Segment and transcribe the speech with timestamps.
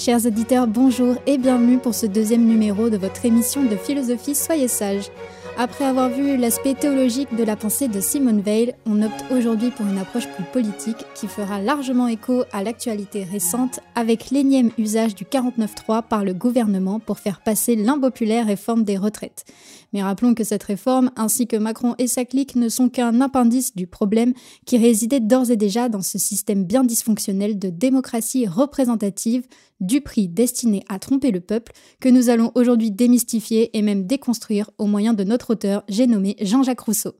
[0.00, 4.66] Chers auditeurs, bonjour et bienvenue pour ce deuxième numéro de votre émission de philosophie Soyez
[4.66, 5.10] sages.
[5.58, 9.84] Après avoir vu l'aspect théologique de la pensée de Simone Weil, on opte aujourd'hui pour
[9.84, 15.24] une approche plus politique qui fera largement écho à l'actualité récente avec l'énième usage du
[15.24, 19.44] 49.3 par le gouvernement pour faire passer l'impopulaire réforme des retraites.
[19.92, 23.74] Mais rappelons que cette réforme, ainsi que Macron et sa clique, ne sont qu'un appendice
[23.74, 24.32] du problème
[24.66, 29.46] qui résidait d'ores et déjà dans ce système bien dysfonctionnel de démocratie représentative
[29.80, 34.70] du prix destiné à tromper le peuple que nous allons aujourd'hui démystifier et même déconstruire
[34.78, 37.14] au moyen de notre auteur, j'ai nommé Jean-Jacques Rousseau.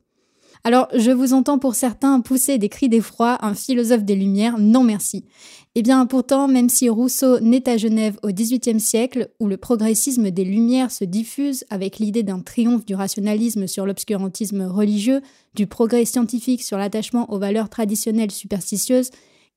[0.63, 4.83] Alors, je vous entends pour certains pousser des cris d'effroi, un philosophe des Lumières, non
[4.83, 5.25] merci.
[5.73, 10.29] Eh bien, pourtant, même si Rousseau naît à Genève au XVIIIe siècle, où le progressisme
[10.29, 15.21] des Lumières se diffuse avec l'idée d'un triomphe du rationalisme sur l'obscurantisme religieux,
[15.55, 19.09] du progrès scientifique sur l'attachement aux valeurs traditionnelles superstitieuses,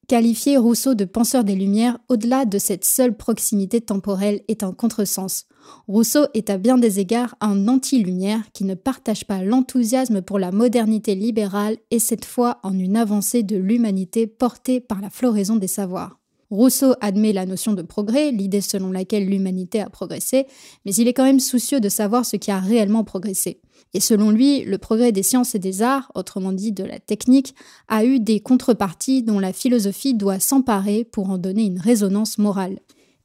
[0.06, 5.46] Qualifier Rousseau de penseur des Lumières au-delà de cette seule proximité temporelle est un contresens.
[5.88, 10.52] Rousseau est à bien des égards un anti-lumière qui ne partage pas l'enthousiasme pour la
[10.52, 15.68] modernité libérale et cette fois en une avancée de l'humanité portée par la floraison des
[15.68, 16.18] savoirs.
[16.54, 20.46] Rousseau admet la notion de progrès, l'idée selon laquelle l'humanité a progressé,
[20.84, 23.60] mais il est quand même soucieux de savoir ce qui a réellement progressé.
[23.92, 27.54] Et selon lui, le progrès des sciences et des arts, autrement dit de la technique,
[27.88, 32.78] a eu des contreparties dont la philosophie doit s'emparer pour en donner une résonance morale.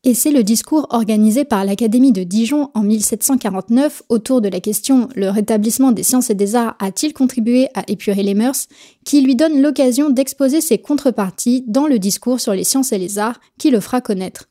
[0.05, 5.09] Et c'est le discours organisé par l'Académie de Dijon en 1749 autour de la question
[5.13, 8.67] Le rétablissement des sciences et des arts a-t-il contribué à épurer les mœurs?
[9.03, 13.19] qui lui donne l'occasion d'exposer ses contreparties dans le discours sur les sciences et les
[13.19, 14.47] arts qui le fera connaître.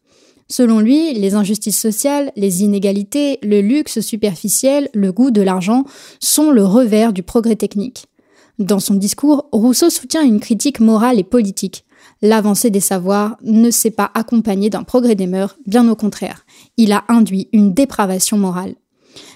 [0.51, 5.85] Selon lui, les injustices sociales, les inégalités, le luxe superficiel, le goût de l'argent
[6.21, 8.05] sont le revers du progrès technique.
[8.59, 11.85] Dans son discours, Rousseau soutient une critique morale et politique.
[12.23, 16.45] L'avancée des savoirs ne s'est pas accompagnée d'un progrès des mœurs, bien au contraire.
[16.77, 18.75] Il a induit une dépravation morale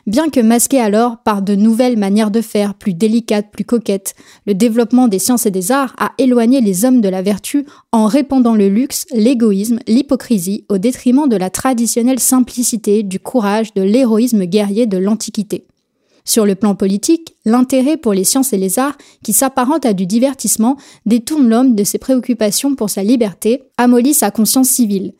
[0.06, 4.14] bien que masqué alors par de nouvelles manières de faire, plus délicates, plus coquettes.
[4.46, 8.06] Le développement des sciences et des arts a éloigné les hommes de la vertu en
[8.06, 14.44] répandant le luxe, l'égoïsme, l'hypocrisie au détriment de la traditionnelle simplicité, du courage, de l'héroïsme
[14.44, 15.66] guerrier de l'Antiquité.
[16.24, 20.06] Sur le plan politique, l'intérêt pour les sciences et les arts, qui s'apparente à du
[20.06, 25.14] divertissement, détourne l'homme de ses préoccupations pour sa liberté, amollit sa conscience civile.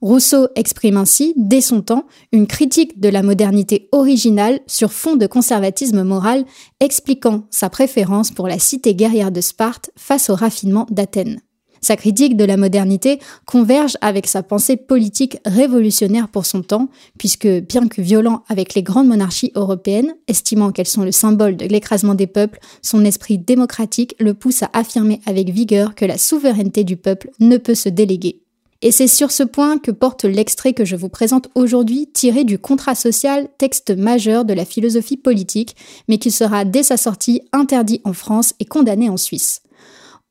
[0.00, 5.28] Rousseau exprime ainsi, dès son temps, une critique de la modernité originale sur fond de
[5.28, 6.44] conservatisme moral,
[6.80, 11.40] expliquant sa préférence pour la cité guerrière de Sparte face au raffinement d'Athènes.
[11.82, 16.88] Sa critique de la modernité converge avec sa pensée politique révolutionnaire pour son temps,
[17.18, 21.66] puisque, bien que violent avec les grandes monarchies européennes, estimant qu'elles sont le symbole de
[21.66, 26.84] l'écrasement des peuples, son esprit démocratique le pousse à affirmer avec vigueur que la souveraineté
[26.84, 28.42] du peuple ne peut se déléguer
[28.82, 32.58] et c'est sur ce point que porte l'extrait que je vous présente aujourd'hui, tiré du
[32.58, 35.76] Contrat social, texte majeur de la philosophie politique,
[36.08, 39.61] mais qui sera dès sa sortie interdit en France et condamné en Suisse.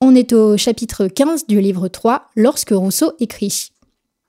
[0.04, 3.70] On est au chapitre 15 du livre 3, lorsque Rousseau écrit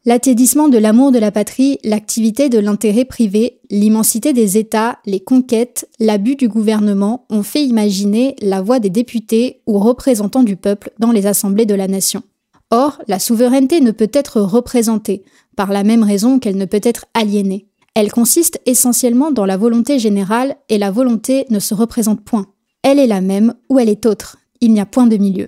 [0.05, 5.89] L'attédissement de l'amour de la patrie, l'activité de l'intérêt privé, l'immensité des États, les conquêtes,
[5.99, 11.11] l'abus du gouvernement ont fait imaginer la voix des députés ou représentants du peuple dans
[11.11, 12.23] les assemblées de la nation.
[12.71, 15.23] Or, la souveraineté ne peut être représentée,
[15.57, 17.67] par la même raison qu'elle ne peut être aliénée.
[17.95, 22.49] Elle consiste essentiellement dans la volonté générale et la volonté ne se représente point.
[22.83, 24.37] Elle est la même ou elle est autre.
[24.61, 25.47] Il n'y a point de milieu.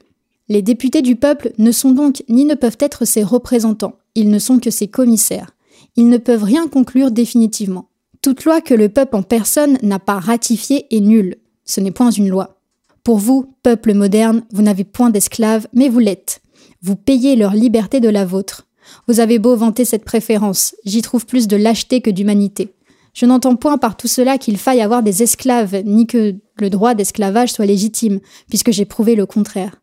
[0.48, 4.38] Les députés du peuple ne sont donc ni ne peuvent être ses représentants, ils ne
[4.38, 5.54] sont que ses commissaires.
[5.96, 7.88] Ils ne peuvent rien conclure définitivement.
[8.20, 11.36] Toute loi que le peuple en personne n'a pas ratifiée est nulle.
[11.64, 12.60] Ce n'est point une loi.
[13.02, 16.40] Pour vous, peuple moderne, vous n'avez point d'esclaves, mais vous l'êtes.
[16.82, 18.66] Vous payez leur liberté de la vôtre.
[19.08, 22.74] Vous avez beau vanter cette préférence, j'y trouve plus de lâcheté que d'humanité.
[23.14, 26.94] Je n'entends point par tout cela qu'il faille avoir des esclaves, ni que le droit
[26.94, 29.76] d'esclavage soit légitime, puisque j'ai prouvé le contraire.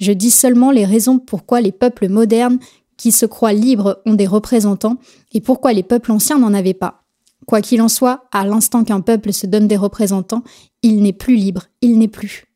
[0.00, 2.58] Je dis seulement les raisons pourquoi les peuples modernes
[2.96, 4.96] qui se croient libres ont des représentants,
[5.32, 7.04] et pourquoi les peuples anciens n'en avaient pas.
[7.46, 10.42] Quoi qu'il en soit, à l'instant qu'un peuple se donne des représentants,
[10.82, 12.46] il n'est plus libre, il n'est plus.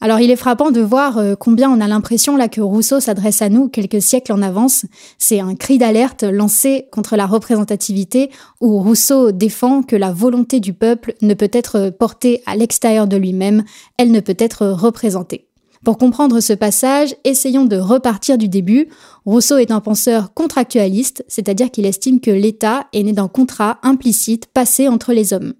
[0.00, 3.40] Alors il est frappant de voir euh, combien on a l'impression là que Rousseau s'adresse
[3.40, 4.84] à nous quelques siècles en avance.
[5.16, 8.28] C'est un cri d'alerte lancé contre la représentativité
[8.60, 13.16] où Rousseau défend que la volonté du peuple ne peut être portée à l'extérieur de
[13.16, 13.62] lui-même,
[13.96, 15.46] elle ne peut être représentée.
[15.84, 18.88] Pour comprendre ce passage, essayons de repartir du début.
[19.26, 24.46] Rousseau est un penseur contractualiste, c'est-à-dire qu'il estime que l'État est né d'un contrat implicite
[24.46, 25.54] passé entre les hommes.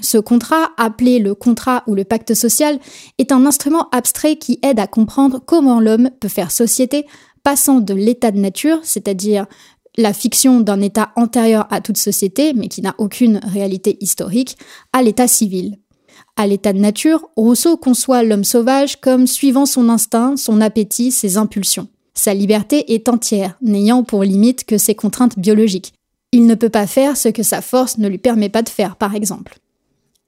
[0.00, 2.78] Ce contrat, appelé le contrat ou le pacte social,
[3.18, 7.04] est un instrument abstrait qui aide à comprendre comment l'homme peut faire société
[7.42, 9.46] passant de l'état de nature, c'est-à-dire
[9.98, 14.56] la fiction d'un état antérieur à toute société, mais qui n'a aucune réalité historique,
[14.94, 15.76] à l'état civil.
[16.40, 21.36] À l'état de nature, Rousseau conçoit l'homme sauvage comme suivant son instinct, son appétit, ses
[21.36, 21.88] impulsions.
[22.14, 25.92] Sa liberté est entière, n'ayant pour limite que ses contraintes biologiques.
[26.32, 28.96] Il ne peut pas faire ce que sa force ne lui permet pas de faire,
[28.96, 29.58] par exemple.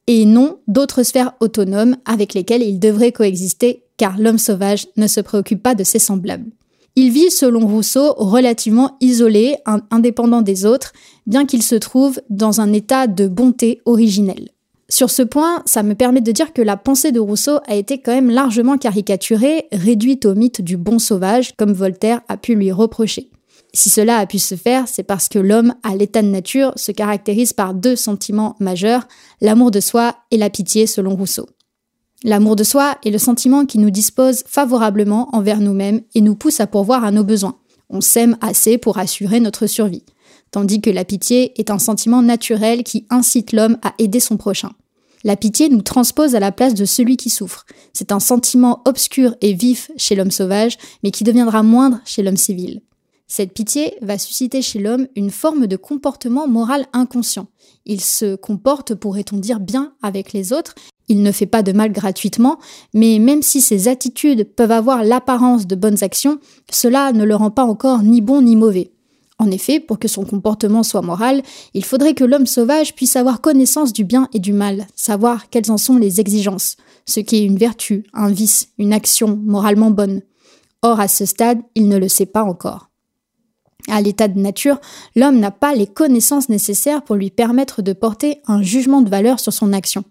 [0.06, 5.22] Et non d'autres sphères autonomes avec lesquelles il devrait coexister, car l'homme sauvage ne se
[5.22, 6.50] préoccupe pas de ses semblables.
[6.94, 9.56] Il vit, selon Rousseau, relativement isolé,
[9.90, 10.92] indépendant des autres,
[11.26, 14.50] bien qu'il se trouve dans un état de bonté originelle.
[14.92, 18.02] Sur ce point, ça me permet de dire que la pensée de Rousseau a été
[18.02, 22.70] quand même largement caricaturée, réduite au mythe du bon sauvage, comme Voltaire a pu lui
[22.70, 23.30] reprocher.
[23.72, 26.92] Si cela a pu se faire, c'est parce que l'homme, à l'état de nature, se
[26.92, 29.08] caractérise par deux sentiments majeurs,
[29.40, 31.48] l'amour de soi et la pitié selon Rousseau.
[32.22, 36.60] L'amour de soi est le sentiment qui nous dispose favorablement envers nous-mêmes et nous pousse
[36.60, 37.56] à pourvoir à nos besoins.
[37.88, 40.04] On s'aime assez pour assurer notre survie.
[40.50, 44.72] Tandis que la pitié est un sentiment naturel qui incite l'homme à aider son prochain.
[45.24, 47.64] La pitié nous transpose à la place de celui qui souffre.
[47.92, 52.36] C'est un sentiment obscur et vif chez l'homme sauvage, mais qui deviendra moindre chez l'homme
[52.36, 52.82] civil.
[53.28, 57.46] Cette pitié va susciter chez l'homme une forme de comportement moral inconscient.
[57.86, 60.74] Il se comporte, pourrait-on dire, bien avec les autres,
[61.08, 62.58] il ne fait pas de mal gratuitement,
[62.94, 66.38] mais même si ses attitudes peuvent avoir l'apparence de bonnes actions,
[66.70, 68.91] cela ne le rend pas encore ni bon ni mauvais.
[69.42, 71.42] En effet, pour que son comportement soit moral,
[71.74, 75.72] il faudrait que l'homme sauvage puisse avoir connaissance du bien et du mal, savoir quelles
[75.72, 80.22] en sont les exigences, ce qui est une vertu, un vice, une action moralement bonne.
[80.82, 82.90] Or, à ce stade, il ne le sait pas encore.
[83.88, 84.80] À l'état de nature,
[85.16, 89.40] l'homme n'a pas les connaissances nécessaires pour lui permettre de porter un jugement de valeur
[89.40, 90.04] sur son action.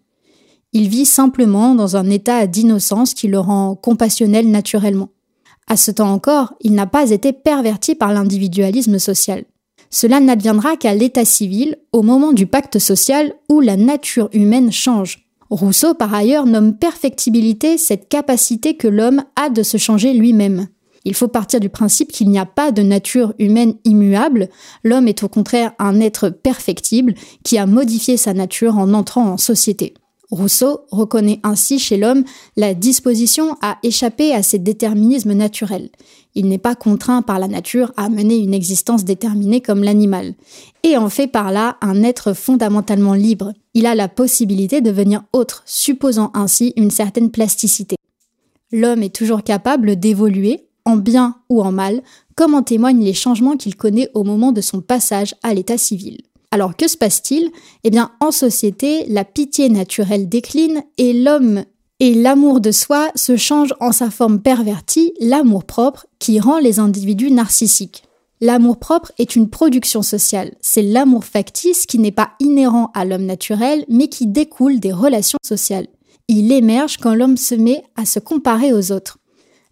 [0.74, 5.08] Il vit simplement dans un état d'innocence qui le rend compassionnel naturellement.
[5.68, 9.46] À ce temps encore, il n'a pas été perverti par l'individualisme social.
[9.90, 15.28] Cela n'adviendra qu'à l'état civil, au moment du pacte social où la nature humaine change.
[15.50, 20.68] Rousseau, par ailleurs, nomme perfectibilité cette capacité que l'homme a de se changer lui-même.
[21.04, 24.50] Il faut partir du principe qu'il n'y a pas de nature humaine immuable,
[24.84, 29.38] l'homme est au contraire un être perfectible qui a modifié sa nature en entrant en
[29.38, 29.94] société.
[30.32, 32.24] Rousseau reconnaît ainsi chez l'homme
[32.56, 35.90] la disposition à échapper à ses déterminismes naturels.
[36.36, 40.34] Il n'est pas contraint par la nature à mener une existence déterminée comme l'animal,
[40.84, 43.52] et en fait par là un être fondamentalement libre.
[43.74, 47.98] Il a la possibilité de devenir autre, supposant ainsi une certaine plasticité.
[48.72, 52.02] L'homme est toujours capable d'évoluer, en bien ou en mal,
[52.36, 56.20] comme en témoignent les changements qu'il connaît au moment de son passage à l'état civil.
[56.52, 57.50] Alors que se passe-t-il?
[57.84, 61.64] Eh bien, en société, la pitié naturelle décline et l'homme
[62.02, 66.80] et l'amour de soi se change en sa forme pervertie, l'amour propre, qui rend les
[66.80, 68.04] individus narcissiques.
[68.42, 70.56] L'amour propre est une production sociale.
[70.62, 75.38] C'est l'amour factice qui n'est pas inhérent à l'homme naturel, mais qui découle des relations
[75.46, 75.88] sociales.
[76.28, 79.20] Il émerge quand l'homme se met à se comparer aux autres.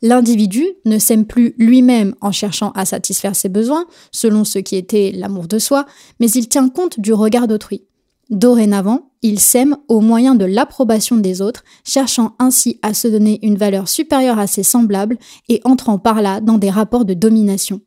[0.01, 5.11] L'individu ne s'aime plus lui-même en cherchant à satisfaire ses besoins, selon ce qui était
[5.13, 5.85] l'amour de soi,
[6.19, 7.83] mais il tient compte du regard d'autrui.
[8.29, 13.57] Dorénavant, il s'aime au moyen de l'approbation des autres, cherchant ainsi à se donner une
[13.57, 15.17] valeur supérieure à ses semblables
[15.49, 17.81] et entrant par là dans des rapports de domination.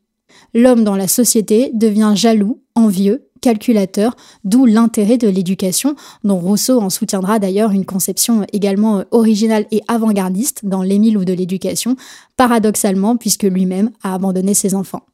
[0.53, 6.89] L'homme dans la société devient jaloux, envieux, calculateur, d'où l'intérêt de l'éducation, dont Rousseau en
[6.89, 11.97] soutiendra d'ailleurs une conception également euh, originale et avant-gardiste dans L'Émile ou de l'éducation,
[12.37, 15.05] paradoxalement puisque lui-même a abandonné ses enfants.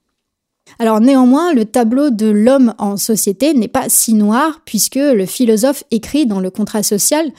[0.77, 5.83] Alors néanmoins, le tableau de l'homme en société n'est pas si noir puisque le philosophe
[5.91, 7.31] écrit dans le contrat social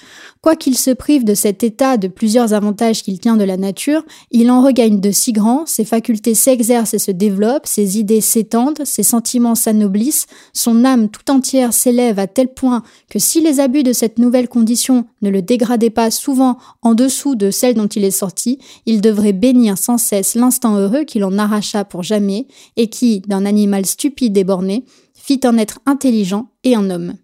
[0.42, 4.02] Quoi qu'il se prive de cet état de plusieurs avantages qu'il tient de la nature,
[4.30, 8.80] il en regagne de si grands, ses facultés s'exercent et se développent, ses idées s'étendent,
[8.84, 13.82] ses sentiments s'anoblissent, son âme tout entière s'élève à tel point que si les abus
[13.82, 18.04] de cette nouvelle condition ne le dégradaient pas souvent en dessous de celle dont il
[18.04, 22.46] est sorti, il devrait bénir sans cesse l'instant heureux qu'il en arracha pour jamais
[22.78, 24.84] et qui, d'un animal stupide et borné,
[25.14, 27.14] fit un être intelligent et un homme.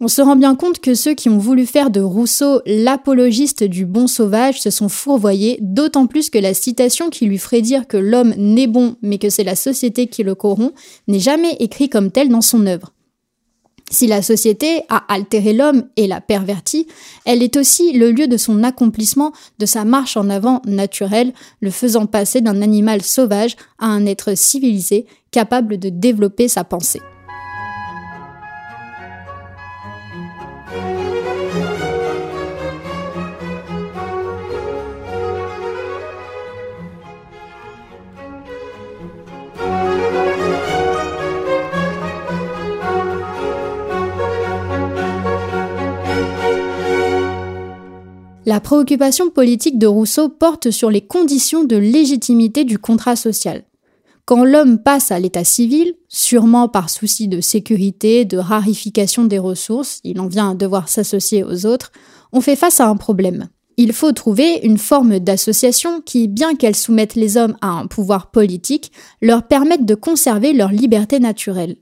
[0.00, 3.86] On se rend bien compte que ceux qui ont voulu faire de Rousseau l'apologiste du
[3.86, 7.96] bon sauvage se sont fourvoyés, d'autant plus que la citation qui lui ferait dire que
[7.96, 10.74] l'homme n'est bon mais que c'est la société qui le corrompt
[11.06, 12.93] n'est jamais écrite comme telle dans son œuvre.
[13.90, 16.88] Si la société a altéré l'homme et l'a perverti,
[17.26, 21.70] elle est aussi le lieu de son accomplissement, de sa marche en avant naturelle, le
[21.70, 27.00] faisant passer d'un animal sauvage à un être civilisé capable de développer sa pensée.
[48.54, 53.64] La préoccupation politique de Rousseau porte sur les conditions de légitimité du contrat social.
[54.26, 59.98] Quand l'homme passe à l'état civil, sûrement par souci de sécurité, de rarification des ressources,
[60.04, 61.90] il en vient à devoir s'associer aux autres,
[62.32, 63.48] on fait face à un problème.
[63.76, 68.30] Il faut trouver une forme d'association qui, bien qu'elle soumette les hommes à un pouvoir
[68.30, 71.74] politique, leur permette de conserver leur liberté naturelle.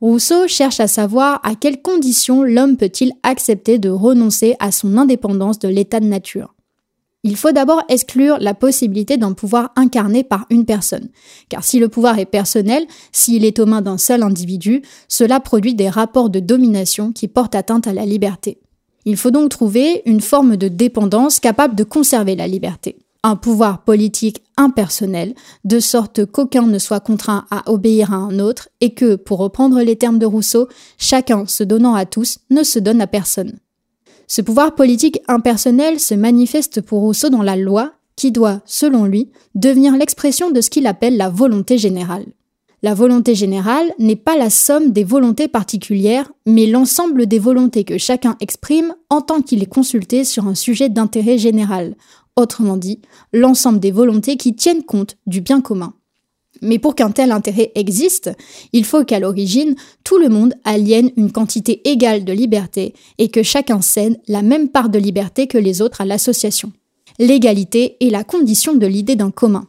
[0.00, 5.58] Rousseau cherche à savoir à quelles conditions l'homme peut-il accepter de renoncer à son indépendance
[5.58, 6.54] de l'état de nature.
[7.22, 11.10] Il faut d'abord exclure la possibilité d'un pouvoir incarné par une personne,
[11.50, 15.74] car si le pouvoir est personnel, s'il est aux mains d'un seul individu, cela produit
[15.74, 18.58] des rapports de domination qui portent atteinte à la liberté.
[19.04, 22.96] Il faut donc trouver une forme de dépendance capable de conserver la liberté.
[23.22, 25.34] Un pouvoir politique impersonnel,
[25.64, 29.82] de sorte qu'aucun ne soit contraint à obéir à un autre et que, pour reprendre
[29.82, 33.58] les termes de Rousseau, chacun se donnant à tous ne se donne à personne.
[34.26, 39.30] Ce pouvoir politique impersonnel se manifeste pour Rousseau dans la loi qui doit, selon lui,
[39.54, 42.24] devenir l'expression de ce qu'il appelle la volonté générale.
[42.82, 47.98] La volonté générale n'est pas la somme des volontés particulières, mais l'ensemble des volontés que
[47.98, 51.94] chacun exprime en tant qu'il est consulté sur un sujet d'intérêt général,
[52.40, 53.00] autrement dit,
[53.32, 55.94] l'ensemble des volontés qui tiennent compte du bien commun.
[56.62, 58.30] Mais pour qu'un tel intérêt existe,
[58.72, 63.42] il faut qu'à l'origine, tout le monde aliène une quantité égale de liberté et que
[63.42, 66.72] chacun cède la même part de liberté que les autres à l'association.
[67.18, 69.68] L'égalité est la condition de l'idée d'un commun.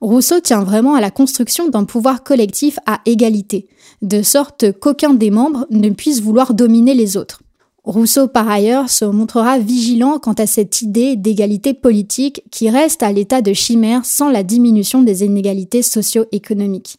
[0.00, 3.68] Rousseau tient vraiment à la construction d'un pouvoir collectif à égalité,
[4.00, 7.42] de sorte qu'aucun des membres ne puisse vouloir dominer les autres.
[7.90, 13.10] Rousseau, par ailleurs, se montrera vigilant quant à cette idée d'égalité politique qui reste à
[13.10, 16.98] l'état de chimère sans la diminution des inégalités socio-économiques.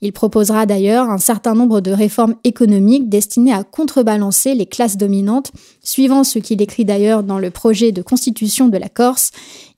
[0.00, 5.52] Il proposera d'ailleurs un certain nombre de réformes économiques destinées à contrebalancer les classes dominantes,
[5.80, 9.30] suivant ce qu'il écrit d'ailleurs dans le projet de constitution de la Corse.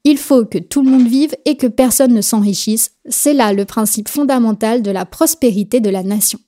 [0.03, 2.93] Il faut que tout le monde vive et que personne ne s'enrichisse.
[3.11, 6.39] C'est là le principe fondamental de la prospérité de la nation.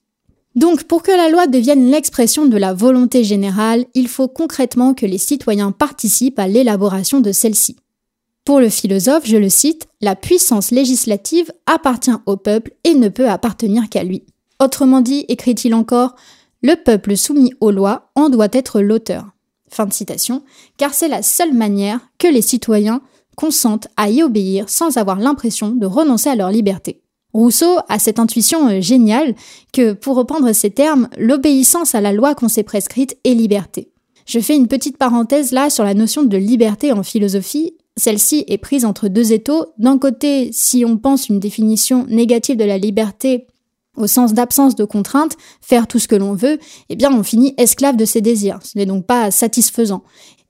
[0.57, 5.05] Donc pour que la loi devienne l'expression de la volonté générale, il faut concrètement que
[5.05, 7.75] les citoyens participent à l'élaboration de celle-ci.
[8.43, 13.29] Pour le philosophe, je le cite, la puissance législative appartient au peuple et ne peut
[13.29, 14.23] appartenir qu'à lui.
[14.59, 16.15] Autrement dit, écrit-il encore,
[16.63, 19.27] le peuple soumis aux lois en doit être l'auteur.
[19.69, 20.41] Fin de citation,
[20.77, 23.01] car c'est la seule manière que les citoyens
[23.35, 27.03] consentent à y obéir sans avoir l'impression de renoncer à leur liberté.
[27.37, 29.35] Rousseau a cette intuition euh, géniale
[29.71, 33.91] que, pour reprendre ces termes, l'obéissance à la loi qu'on s'est prescrite est liberté.
[34.25, 37.75] Je fais une petite parenthèse là sur la notion de liberté en philosophie.
[37.95, 39.67] Celle-ci est prise entre deux étaux.
[39.77, 43.45] D'un côté, si on pense une définition négative de la liberté
[43.95, 47.53] au sens d'absence de contrainte, faire tout ce que l'on veut, eh bien on finit
[47.57, 48.59] esclave de ses désirs.
[48.63, 50.03] Ce n'est donc pas satisfaisant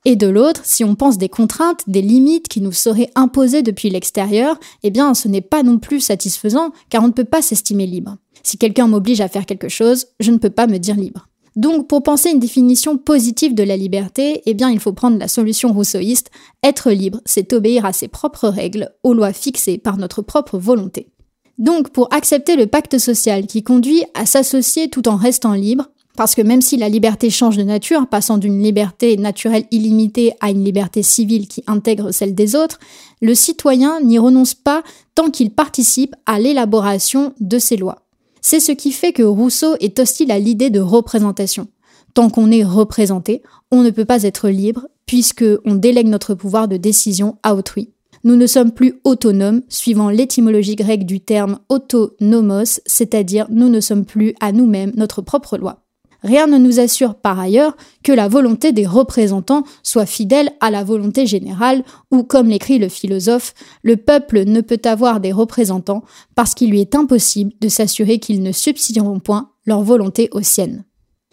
[0.08, 3.90] et de l'autre, si on pense des contraintes, des limites qui nous seraient imposées depuis
[3.90, 7.86] l'extérieur, eh bien ce n'est pas non plus satisfaisant car on ne peut pas s'estimer
[7.86, 8.16] libre.
[8.42, 11.28] Si quelqu'un m'oblige à faire quelque chose, je ne peux pas me dire libre.
[11.58, 15.28] Donc pour penser une définition positive de la liberté, eh bien il faut prendre la
[15.28, 16.32] solution rousseauiste,
[16.64, 21.10] être libre, c'est obéir à ses propres règles, aux lois fixées par notre propre volonté.
[21.58, 26.34] Donc pour accepter le pacte social qui conduit à s'associer tout en restant libre, parce
[26.34, 30.66] que même si la liberté change de nature, passant d'une liberté naturelle illimitée à une
[30.66, 32.80] liberté civile qui intègre celle des autres,
[33.22, 34.84] le citoyen n'y renonce pas
[35.14, 38.08] tant qu'il participe à l'élaboration de ces lois.
[38.42, 41.68] C'est ce qui fait que Rousseau est hostile à l'idée de représentation.
[42.16, 46.68] Tant qu'on est représenté, on ne peut pas être libre, puisque on délègue notre pouvoir
[46.68, 47.92] de décision à autrui.
[48.24, 54.06] Nous ne sommes plus autonomes, suivant l'étymologie grecque du terme autonomos, c'est-à-dire nous ne sommes
[54.06, 55.84] plus à nous-mêmes notre propre loi.
[56.24, 60.84] Rien ne nous assure par ailleurs que la volonté des représentants soit fidèle à la
[60.84, 66.04] volonté générale, ou comme l'écrit le philosophe, le peuple ne peut avoir des représentants
[66.36, 70.86] parce qu'il lui est impossible de s'assurer qu'ils ne subsidieront point leur volonté aux siennes.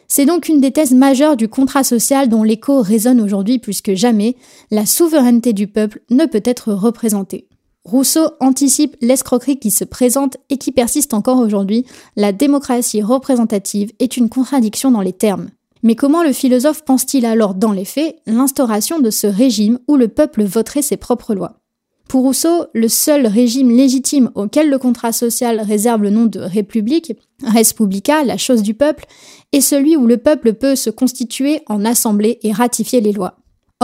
[0.07, 3.95] C'est donc une des thèses majeures du contrat social dont l'écho résonne aujourd'hui plus que
[3.95, 4.37] jamais,
[4.71, 7.49] la souveraineté du peuple ne peut être représentée.
[7.85, 11.85] Rousseau anticipe l'escroquerie qui se présente et qui persiste encore aujourd'hui.
[12.17, 15.51] La démocratie représentative est une contradiction dans les termes.
[15.83, 20.09] Mais comment le philosophe pense-t-il alors dans les faits l'instauration de ce régime où le
[20.09, 21.61] peuple voterait ses propres lois?
[22.09, 27.13] Pour Rousseau, le seul régime légitime auquel le contrat social réserve le nom de république,
[27.43, 29.05] res publica, la chose du peuple,
[29.53, 33.37] est celui où le peuple peut se constituer en assemblée et ratifier les lois.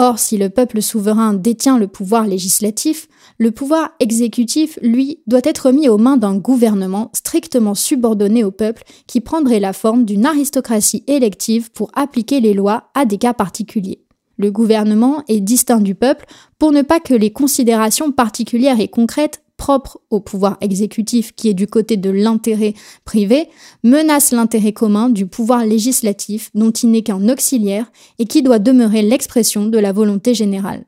[0.03, 5.73] Or, si le peuple souverain détient le pouvoir législatif, le pouvoir exécutif, lui, doit être
[5.73, 11.05] mis aux mains d'un gouvernement strictement subordonné au peuple qui prendrait la forme d'une aristocratie
[11.07, 14.01] élective pour appliquer les lois à des cas particuliers.
[14.39, 16.25] Le gouvernement est distinct du peuple
[16.59, 21.55] pour ne pas que les considérations particulières et concrètes propres au pouvoir exécutif qui est
[21.55, 22.73] du côté de l'intérêt
[23.05, 23.51] privé
[23.85, 29.03] menacent l'intérêt commun du pouvoir législatif dont il n'est qu'un auxiliaire et qui doit demeurer
[29.03, 30.87] l'expression de la volonté générale.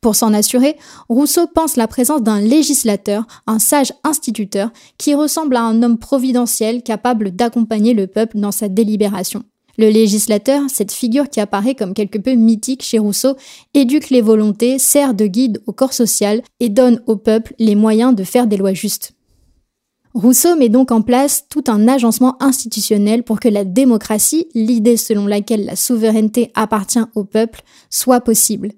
[0.00, 0.76] Pour s'en assurer,
[1.10, 6.82] Rousseau pense la présence d'un législateur, un sage instituteur, qui ressemble à un homme providentiel
[6.82, 9.42] capable d'accompagner le peuple dans sa délibération.
[9.78, 13.36] Le législateur, cette figure qui apparaît comme quelque peu mythique chez Rousseau,
[13.74, 18.14] éduque les volontés, sert de guide au corps social et donne au peuple les moyens
[18.14, 19.12] de faire des lois justes.
[20.14, 25.26] Rousseau met donc en place tout un agencement institutionnel pour que la démocratie, l'idée selon
[25.26, 28.72] laquelle la souveraineté appartient au peuple, soit possible.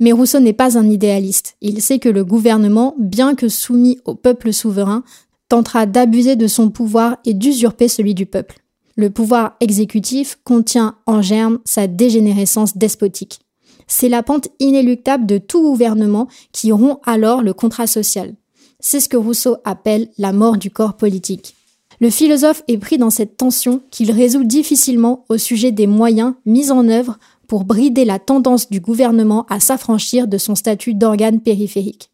[0.00, 1.54] Mais Rousseau n'est pas un idéaliste.
[1.60, 5.04] Il sait que le gouvernement, bien que soumis au peuple souverain,
[5.48, 8.63] tentera d'abuser de son pouvoir et d'usurper celui du peuple.
[8.96, 13.40] Le pouvoir exécutif contient en germe sa dégénérescence despotique.
[13.86, 18.34] C'est la pente inéluctable de tout gouvernement qui rompt alors le contrat social.
[18.80, 21.54] C'est ce que Rousseau appelle la mort du corps politique.
[22.00, 26.70] Le philosophe est pris dans cette tension qu'il résout difficilement au sujet des moyens mis
[26.70, 32.10] en œuvre pour brider la tendance du gouvernement à s'affranchir de son statut d'organe périphérique.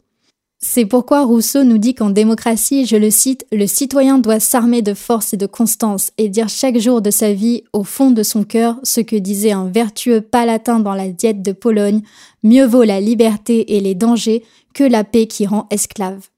[0.63, 4.93] C'est pourquoi Rousseau nous dit qu'en démocratie, je le cite, le citoyen doit s'armer de
[4.93, 8.45] force et de constance et dire chaque jour de sa vie, au fond de son
[8.45, 12.03] cœur, ce que disait un vertueux palatin dans la diète de Pologne,
[12.43, 16.29] mieux vaut la liberté et les dangers que la paix qui rend esclave.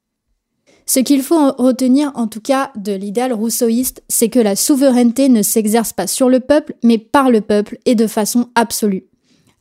[0.86, 5.42] Ce qu'il faut retenir en tout cas de l'idéal rousseauiste, c'est que la souveraineté ne
[5.42, 9.06] s'exerce pas sur le peuple, mais par le peuple et de façon absolue.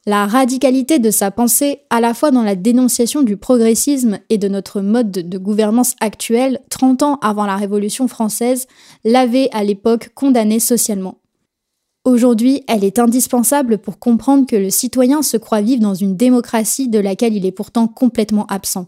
[0.07, 4.47] La radicalité de sa pensée, à la fois dans la dénonciation du progressisme et de
[4.47, 8.65] notre mode de gouvernance actuel, 30 ans avant la Révolution française,
[9.05, 11.19] l'avait à l'époque condamné socialement.
[12.03, 16.89] Aujourd'hui, elle est indispensable pour comprendre que le citoyen se croit vivre dans une démocratie
[16.89, 18.87] de laquelle il est pourtant complètement absent.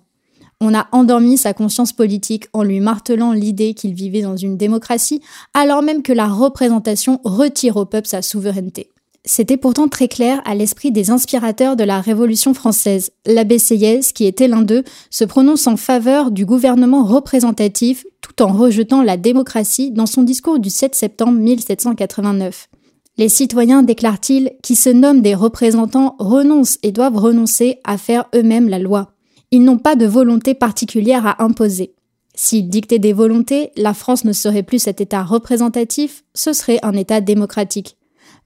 [0.62, 5.21] On a endormi sa conscience politique en lui martelant l'idée qu'il vivait dans une démocratie,
[5.54, 8.92] alors même que la représentation retire au peuple sa souveraineté.
[9.25, 13.12] C'était pourtant très clair à l'esprit des inspirateurs de la Révolution française.
[13.25, 18.51] L'abbé Sieyès, qui était l'un d'eux, se prononce en faveur du gouvernement représentatif tout en
[18.51, 22.67] rejetant la démocratie dans son discours du 7 septembre 1789.
[23.17, 28.67] Les citoyens, déclare-t-il, qui se nomment des représentants renoncent et doivent renoncer à faire eux-mêmes
[28.67, 29.13] la loi.
[29.51, 31.93] Ils n'ont pas de volonté particulière à imposer.
[32.36, 36.93] S'ils dictaient des volontés, la France ne serait plus cet État représentatif, ce serait un
[36.93, 37.95] État démocratique.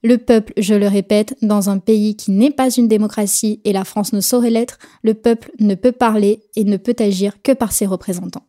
[0.02, 3.84] Le peuple, je le répète, dans un pays qui n'est pas une démocratie et la
[3.84, 7.72] France ne saurait l'être, le peuple ne peut parler et ne peut agir que par
[7.72, 8.44] ses représentants.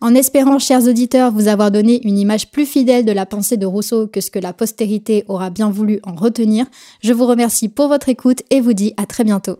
[0.00, 3.66] En espérant, chers auditeurs, vous avoir donné une image plus fidèle de la pensée de
[3.66, 6.66] Rousseau que ce que la postérité aura bien voulu en retenir,
[7.02, 9.58] je vous remercie pour votre écoute et vous dis à très bientôt.